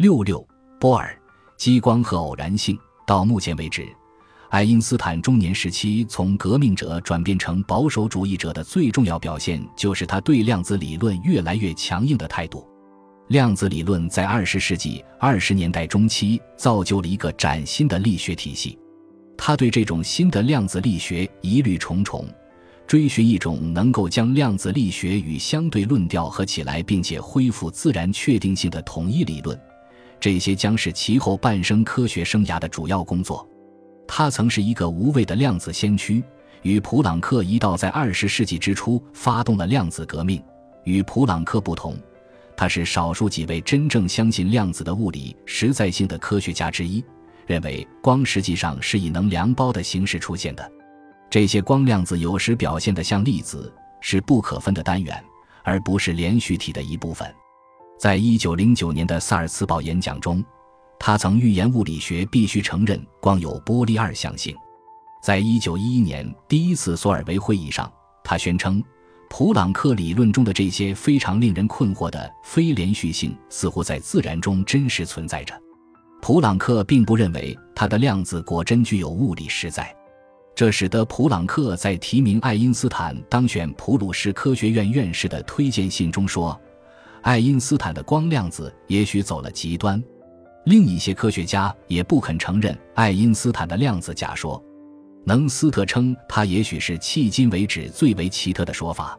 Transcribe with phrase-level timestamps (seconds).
[0.00, 0.42] 六六，
[0.80, 1.14] 波尔，
[1.58, 2.74] 激光和偶然性。
[3.06, 3.86] 到目前为止，
[4.48, 12.66] 爱因斯坦中年时期从革命者转变成保守主义者的最重要表现，就是他对量子理论越来越强硬的态度。
[13.28, 18.78] 量子理论在二十世纪二十年代中期造就了一个崭新的力学体系。
[19.36, 22.26] 他对这种新的量子力学疑虑重重，
[22.86, 29.60] 追寻一种能够将量子力学与相对论调合起来，并且恢复自然确定性的统一理论。
[30.20, 33.48] 这些将是其后半生科学生涯的主要工作。
[34.06, 36.22] 他曾是一个无畏的量子先驱，
[36.62, 40.42] 与普朗克一道在二十世纪之初发动了量子革命。
[40.84, 41.96] 与普朗克不同，
[42.56, 47.02] 他是少数几位真正相信量子的物理实在性的科学家之一。
[47.46, 50.70] 认为光实际上是以能量包的形式出现的，
[51.28, 55.20] 这些光量子有时表现得像粒子，是不可分的单元，
[55.64, 57.28] 而不是连续体的一部分。
[58.00, 60.42] 在一九零九年的萨尔茨堡演讲中，
[60.98, 64.56] 他曾预言物理学必须承认光有波粒二象性。
[65.22, 67.92] 在一九一一年第一次索尔维会议上，
[68.24, 68.82] 他宣称
[69.28, 75.54] 普朗克理论中的这些非常令人困惑的非连续性似乎在自然中真实存在着。
[76.22, 79.94] 普朗克并不认为他的量子果真具有物理实在，
[80.54, 86.58] 这使得普朗克在提名爱因斯坦当选普鲁士科学院院士的推荐信中说
[87.22, 90.02] ：“爱因斯坦的光量子也许走了极端。”
[90.66, 94.62] 另一些科学家也不肯承认爱因斯坦的量子假说。
[95.24, 99.18] 能斯特称他也许是迄今为止最为奇特的说法，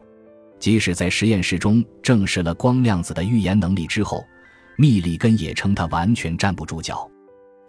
[0.58, 4.24] 即使在实验室中证实了光量子的预言能力之后。
[4.76, 7.08] 密里根也称他完全站不住脚。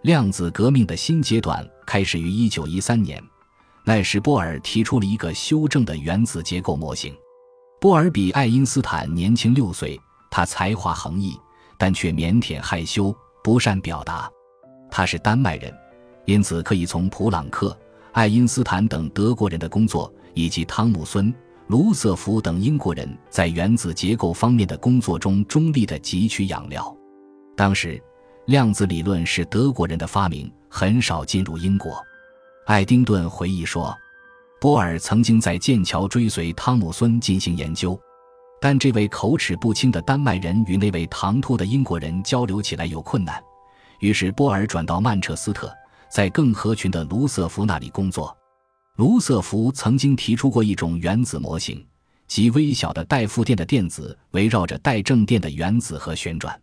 [0.02, 3.22] 量子革命的新阶段开始于1913年，
[3.84, 7.14] 那时波尔提出了一个修正的原子结构模型。
[7.78, 10.00] 波尔比爱因斯坦年轻六岁，
[10.36, 11.38] 他才华横溢，
[11.78, 14.28] 但却腼腆害羞，不善表达。
[14.90, 15.72] 他是丹麦人，
[16.24, 17.78] 因此可以从普朗克、
[18.10, 21.32] 爱因斯坦等德国人的工作，以及汤姆孙。
[21.68, 26.92] 卢瑟福等英国人在原子结构方面的工作中中立的汲取养料。
[27.56, 28.02] 当时，
[28.46, 31.96] 量子理论是德国人的发明，很少进入英国。
[32.66, 33.96] 爱丁顿回忆说，
[34.60, 37.96] 波尔曾经在剑桥追随汤姆孙进行研究，
[38.60, 43.42] 但这位口齿不清的丹麦人与那位唐突的英国人交流起来有困难，
[44.00, 45.70] 于是波尔转到曼彻斯特，
[46.10, 48.34] 在更合群的卢瑟福那里工作。
[48.96, 51.84] 卢瑟福曾经提出过一种原子模型，
[52.26, 56.58] 即微小的带负电的电子围绕着带正电的原子核旋转。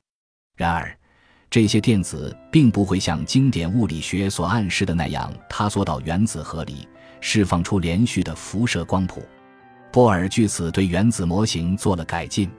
[0.56, 0.98] 然而，
[1.50, 6.88] 这些电子并不会像经典物理学所暗示的那样塌缩到原子核里，
[7.20, 9.22] 释放出连续的辐射光谱。
[9.92, 12.50] 波尔据此对原子模型做了改进。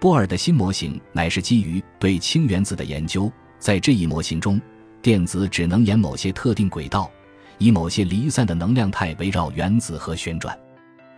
[0.00, 4.60] 波尔的新模型乃是基于对氢原子的研究，在这一模型中，
[5.00, 7.10] 电子只能沿某些特定轨道。
[7.58, 10.58] 以某些离散的能量态围绕原子核旋转，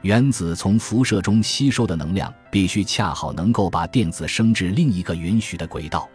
[0.03, 6.07] 原子从辐射中吸收的能量必须恰好能够把电子升至另一个允许的轨道。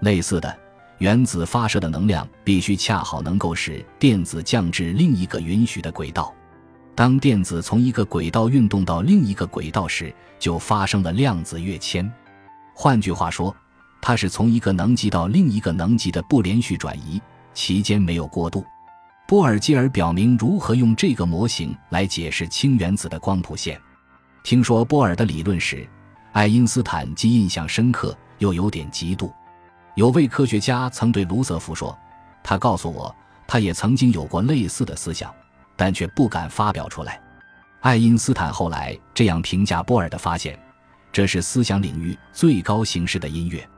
[0.00, 0.58] 类似的，
[0.98, 6.34] 原子发射的能量必须恰好能够使电子降至另一个允许的轨道。
[6.94, 12.10] 当电子从一个轨道运动到另一个轨道时，就发生了量子跃迁。
[12.74, 13.54] 换句话说，
[14.00, 17.20] 它是从一个能级到另一个能级的不连续转移，
[17.54, 18.64] 期间没有过渡。
[19.26, 23.80] 波尔继而表明如何用这个模型来解释氢原子的光谱线。
[24.42, 25.88] 听说波尔的理论时，
[26.32, 29.32] 爱因斯坦既印象深刻，又有点嫉妒。
[29.94, 31.96] 有位科学家曾对卢瑟福说
[32.42, 33.14] ：“他告诉我，
[33.46, 35.32] 他也曾经有过类似的思想，
[35.76, 37.20] 但却不敢发表出来。”
[37.80, 40.58] 爱因斯坦后来这样评价波尔的发现
[41.12, 43.68] ：“这是思想领域最高形式的音乐。”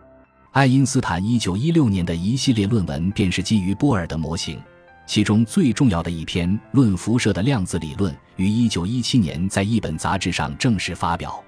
[0.53, 4.61] 爱因斯坦1916年的一系列论文便是基于波尔的模型。
[5.07, 11.43] 其中最重要的一篇《论辐射的量子理论》于1917年在一本杂志上正式发表。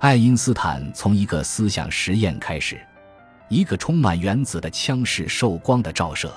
[0.00, 2.80] 爱因斯坦从一个思想实验开始，
[3.48, 6.32] 一个充满原子的枪式受光的照射。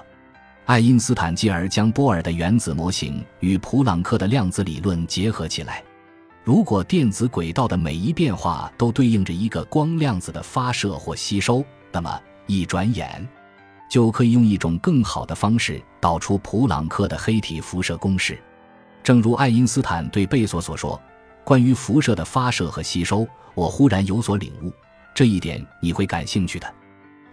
[0.66, 5.84] 爱因斯坦继而将波尔的原子模型与普朗克的量子理论结合起来。
[6.44, 13.28] 如果电子轨道的每一变化都对应着一个光量子的发射或吸收，那么一转眼。
[13.90, 18.40] 就可以用一种更好的方式导出普朗克的黑体辐射公式。
[19.04, 20.98] 正如爱因斯坦对贝索所说
[21.44, 24.72] ：“关于辐射的发射和吸收，我忽然有所领悟。
[25.14, 26.74] 这一点你会感兴趣的。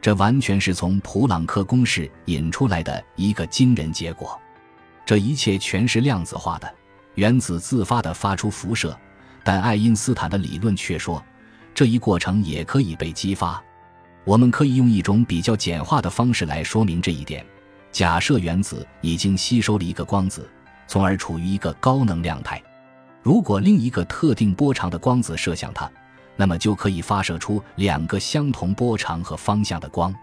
[0.08, 4.40] 这完全是从普朗克公式引出来的一个惊人结果。
[5.04, 6.74] 这一切全是量子化的，
[7.16, 8.98] 原子自发地发出辐射。
[9.44, 11.22] 但爱因斯坦的理论却说，
[11.74, 13.62] 这一过程也可以被激发。”
[14.24, 17.44] 我们可以用一种比较简化的方式来说明这一点：
[17.92, 20.48] 假设原子已经吸收了一个光子，
[20.86, 22.62] 从而处于一个高能量态。
[23.22, 25.86] 如果另一个特定波长的光子射向它，
[26.38, 30.14] 那么就可以发射出两个相同波长和方向的光。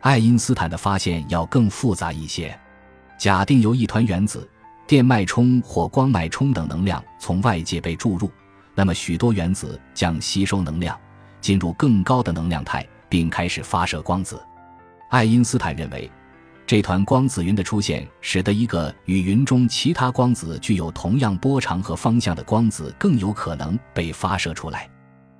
[0.00, 2.56] 爱因斯坦的发现要更复杂一些。
[3.18, 4.48] 假定有一团原子，
[4.86, 8.30] 电脉冲或光脉冲等能量从外界被注入，
[8.76, 10.96] 那么许多原子将吸收能量，
[11.40, 14.40] 进入更高的能量态，并开始发射光子。
[15.10, 16.08] 爱因斯坦认为，
[16.64, 24.88] 这团光子云的出现，使得一个与云中其他光子具有同样波长和方向的光子更有可能被发射出来。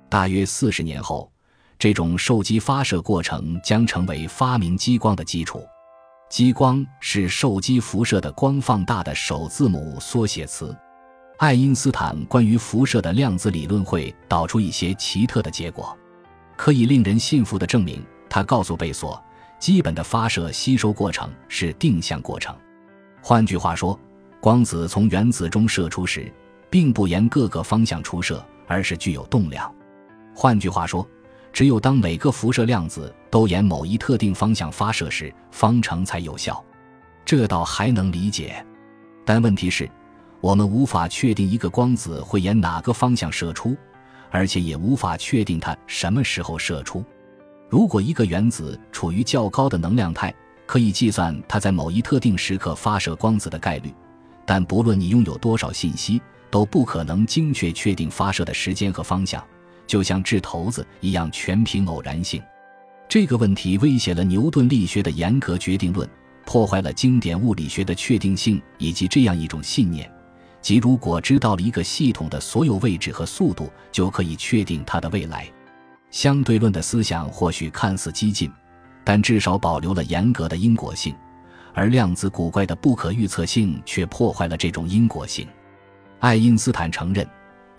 [0.09, 1.31] 大约四十年后，
[1.77, 5.63] 这种受激发射过程将成为发明激光的基础。
[6.29, 10.75] 激光是受激辐射的光放大的首字母缩写词。
[11.37, 15.97] 爱因斯坦关于辐射的量子理论会导出一些奇特的结果，
[16.57, 18.03] 可以令人信服的证明。
[18.29, 19.23] 他告诉贝索，
[19.57, 22.55] 基本的发射吸收过程是定向过程。
[23.21, 23.97] 换句话说，
[24.41, 26.31] 光子从原子中射出时，
[26.69, 29.73] 并不沿各个方向出射，而是具有动量。
[30.39, 31.05] 换句话说。
[31.51, 36.63] 只有当每个辐射量子都沿某一特定方向发射时，方程才有效。
[37.25, 38.63] 这倒还能理解，
[39.25, 39.89] 但问题是，
[40.39, 43.75] 我们无法确定一个光子会沿哪个方向射出，
[44.29, 47.03] 而且也无法确定它什么时候射出。
[47.67, 50.33] 如果一个原子处于较高的能量态，
[50.67, 53.91] 可以计算它在某一特定时刻发射光子的概率，
[54.45, 56.21] 但不论你拥有多少信息，
[56.51, 59.43] 都不可能精确确定发射的时间和方向。
[59.89, 62.39] 就像掷骰子一样，全凭偶然性。
[63.07, 66.07] 这个问题威胁了牛顿力学的严格决定论，
[66.45, 70.07] 破坏了经典物理学的确定性，以及这样一种信念：
[70.61, 75.51] 即如果知道了一个系统的所有位置和速度，就可以确定它的未来。
[76.11, 78.51] 相对论的思想或许看似激进，
[79.03, 81.15] 但至少保留了严格的因果性，
[81.73, 85.47] 而量子古怪的不可预测性却破坏了这种因果性。
[86.19, 87.27] 爱因斯坦承认。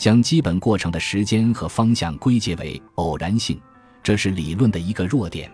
[0.01, 3.61] 将基本过程的时间和方向归结为偶然性，
[4.03, 5.53] 这是理论的一个弱点。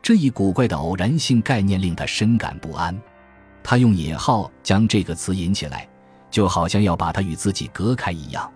[0.00, 2.98] 这一古怪的偶然性概念令他深感不安。
[3.62, 5.86] 他用引号将这个词引起来，
[6.30, 8.50] 就好像要把它与自己隔开一样。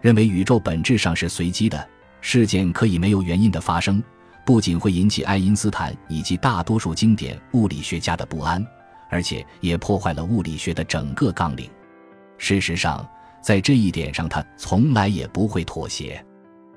[0.00, 1.86] 认为宇宙本质上是随机的，
[2.22, 4.02] 事件可以没有原因的发生，
[4.42, 8.66] 不仅会引起爱因斯坦以及大多数经典物理学家的不安，
[9.10, 11.68] 而且也破坏了物理学的整个纲领。
[12.38, 13.06] 事实上。
[13.42, 16.24] 在这一点上，他从来也不会妥协。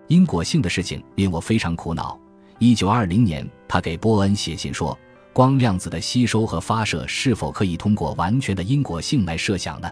[0.08, 2.20] 因果性的事情令我非常苦恼。
[2.60, 4.98] 一九二零年，他给波恩写信说
[5.32, 9.90] ：“光量子的吸收和发射是否可以通过完全的因果性来设想呢？”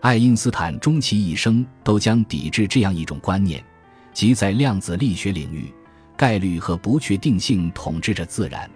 [0.00, 3.62] 爱因斯坦终其一生都将抵制这样一种观念，
[4.12, 5.72] 即在量子力学领域，
[6.16, 8.68] 概率和不确定性统治着自然。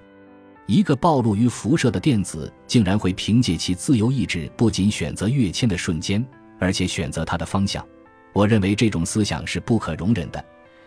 [0.66, 6.24] 一个暴露于辐射的电子竟然会凭借其自由意志，不仅选择跃迁的瞬间。
[6.64, 7.86] 而且选择他的方向，
[8.32, 10.42] 我认为这种思想是不可容忍的。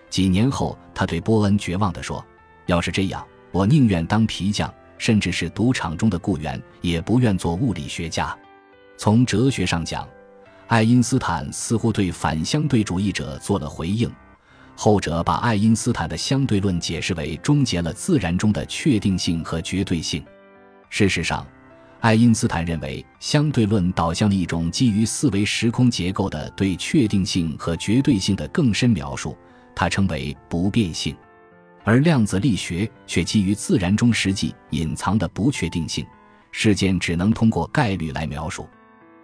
[0.10, 2.26] 几年后，他对波恩绝望地说
[2.66, 8.36] ：“要是这样，我宁愿当皮匠，甚至是赌场中的雇员，也不愿做物理学家。”
[8.98, 10.10] 从哲学上讲，
[10.66, 14.12] 爱因斯坦似乎对反相对主义者做了回应，
[14.76, 20.26] 后者把爱因斯坦的相对论解释为终结了自然中的确定性和绝对性。
[20.90, 21.46] 事实上，
[22.00, 29.36] 爱因斯坦认为，相对论导向了一种基于四维时空结构的对确定性和绝对性的更深描述，
[29.76, 31.14] 他称为不变性；
[31.84, 36.06] 而量子力学却基于自然中实际隐藏的不确定性，
[36.52, 38.68] 事件只能通过概率来描述。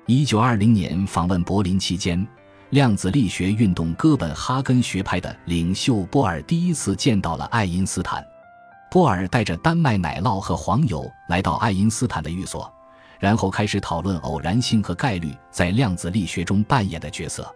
[0.07, 2.27] 一九二零年访问柏林期间，
[2.71, 8.21] 量子力学运动哥本哈根学派的领袖波尔第一次见到了爱因斯坦。
[8.93, 12.71] 波尔带着丹麦奶酪和黄油来到爱因斯坦的寓所，
[13.19, 17.51] 然后开始讨论偶然性和概率在量子力学中扮演的角色。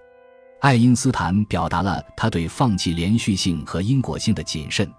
[0.62, 4.91] 爱因斯坦表达了他对放弃连续性和因果性的谨慎，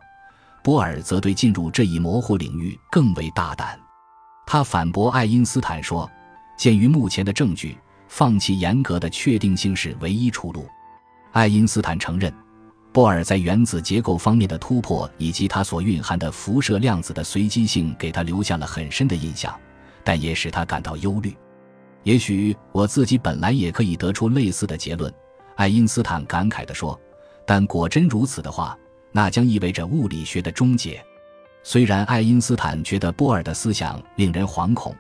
[0.63, 3.77] 波尔则对进入这一模糊领域更为大胆。
[4.47, 6.09] 他反驳爱因斯坦说
[6.57, 7.77] ：“鉴于目前的证据，
[8.07, 10.65] 放弃严格的确定性是唯一出路。”
[11.35, 12.33] 爱因斯坦承认。
[12.99, 19.57] 波尔在原子结构方面的突破，以及它所蕴含的辐射量子的随机性，给他留下了很深的印象，
[20.03, 21.33] 但也使他感到忧虑。
[22.03, 25.15] 也许我自己本来也可以得出类似的结论，
[25.55, 27.01] 爱因斯坦感慨地说。
[27.47, 28.77] 但果真如此的话，
[29.13, 31.01] 那将意味着物理学的终结。
[31.63, 34.93] 虽然爱因斯坦觉得波尔的思想令人惶恐，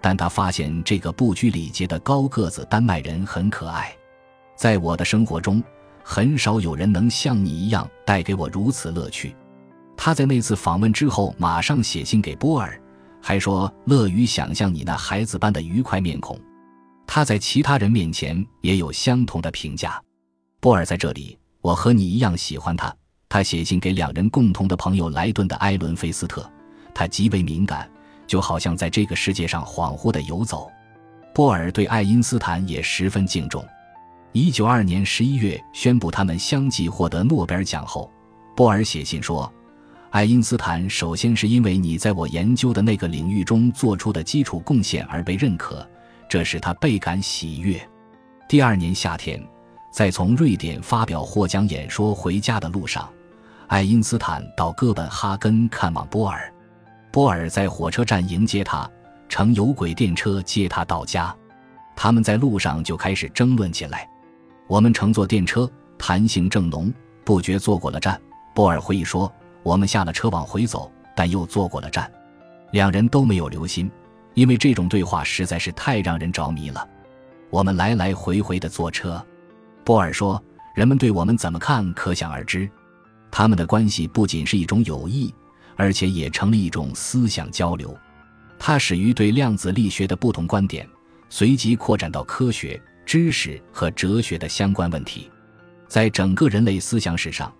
[0.00, 3.92] 但他发现这个不拘礼节的高个子丹麦人很可爱。
[4.54, 5.60] 在我的生活中。
[6.04, 9.34] 很少有人能像你一样带给我如此乐趣。
[9.96, 12.80] 他在那次访问之后马上写信给波尔，
[13.20, 16.38] 还说乐于想象你那孩子般的愉快面孔。
[17.06, 20.02] 他在其他人面前也有相同的评价。
[20.60, 22.94] 波尔在这里，我和你一样喜欢他。
[23.28, 26.50] 他写信给两人共同的朋友莱顿的埃伦菲斯特，
[26.94, 27.90] 他极为敏感，
[28.26, 30.70] 就好像在这个世界上恍惚的游走。
[31.34, 33.66] 波尔对爱因斯坦也十分敬重。
[34.32, 38.10] 一九二年十一月宣布他们相继获得诺贝尔奖后，
[38.56, 39.52] 波尔写信说
[40.08, 45.86] ：“爱因斯坦首先是因为你在我研究的那个领域中做出的基础贡献而被认可，
[46.30, 47.78] 这使他倍感喜悦。”
[48.48, 49.38] 第二年夏天，
[49.90, 53.06] 在从瑞典发表获奖演说回家的路上。
[53.66, 56.50] 爱因斯坦到哥本哈根看望波尔，
[57.10, 58.90] 波尔在火车站迎接他，
[59.28, 61.34] 乘有轨电车接他到家。
[61.94, 64.08] 他们在路上就开始争论起来。
[64.72, 66.90] 我们乘坐电车，谈兴正浓，
[67.26, 68.18] 不觉坐过了站。
[68.54, 69.30] 波尔回忆说
[69.62, 72.10] ：“我们下了车往回走，但又坐过了站。”
[72.72, 73.90] 两人都没有留心，
[74.32, 76.88] 因为这种对话实在是太让人着迷了。
[77.50, 79.22] 我们来来回回的坐车，
[79.84, 80.42] 波尔说
[80.74, 82.66] ：“人们对我们怎么看，可想而知。”
[83.30, 85.34] 他们的关系不仅是一种友谊，
[85.76, 87.94] 而且也成了一种思想交流。
[88.58, 90.88] 它始于对量子力学的不同观点，
[91.28, 95.30] 随即扩展到科学知识和哲学的相关问题。
[95.88, 97.52] 在整个人类思想史上，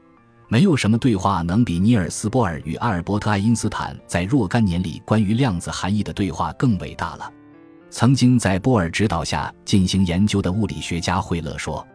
[0.48, 7.30] 没有什么对话能比尼尔斯·波尔与阿尔伯特·爱因斯坦在若干年里关于量子含义的对话更伟大了。
[7.90, 11.86] 曾经在波尔指导下进行研究的物理学家惠勒说，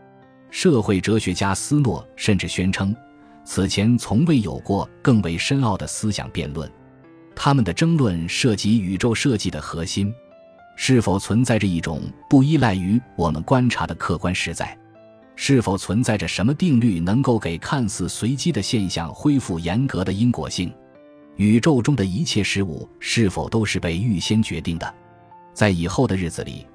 [0.51, 2.95] 社会哲学家斯诺甚至宣称。
[3.43, 6.71] 此前从未有过更为深奥的思想辩论，
[7.35, 10.13] 他们的争论涉及宇宙设计的核心：
[10.79, 14.77] 是否存在着一种不依赖于我们观察的客观实在？
[15.35, 20.71] 是否存在着什么定律能够给看似随机的现象恢复严格的因果性？
[21.35, 24.95] 宇宙中的一切事物是否都是被预先决定的？
[25.53, 26.65] 在以后的日子里，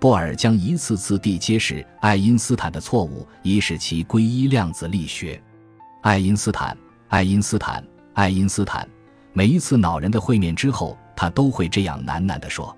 [0.00, 5.40] 波尔将一次次地揭示爱因斯坦的错误，以使其皈依量子力学。
[6.02, 6.76] 爱因斯坦，
[7.08, 8.88] 爱因斯坦，爱因斯坦。
[9.32, 12.76] 每一次恼人的会面之后，他都会这样喃喃地说。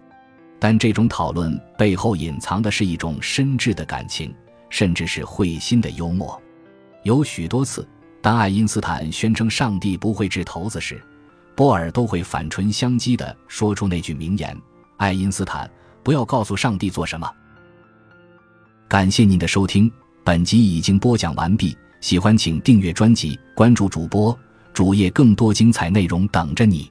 [0.65, 4.35] 但这种讨论背后隐藏的是一种深挚的感情，
[4.71, 6.41] 甚至是会心的幽默。
[7.03, 7.87] 有许多次，
[8.23, 10.99] 当爱因斯坦宣称上帝不会掷骰子时，
[11.55, 14.59] 波尔都会反唇相讥地说出那句名言
[14.97, 15.71] ：“爱因斯坦，
[16.03, 17.31] 不要告诉上帝做什么。”
[18.89, 19.93] 感谢您的收听，
[20.25, 21.77] 本集已经播讲完毕。
[22.01, 24.35] 喜欢请订阅专辑，关注主播
[24.73, 26.91] 主页，更多精彩内容等着你。